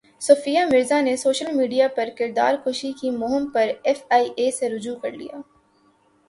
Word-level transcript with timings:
صوفیہ 0.21 0.59
مرزا 0.65 0.99
نے 1.01 1.15
social 1.17 1.51
media 1.55 1.87
پرکردار 1.95 2.55
کشی 2.65 2.91
کی 3.01 3.09
مہم 3.11 3.45
پر 3.53 3.71
ایف 3.83 4.03
ائی 4.09 4.29
اے 4.35 4.49
سے 4.51 4.69
رجوع 4.69 4.95
کر 4.95 5.11
لیا 5.11 5.41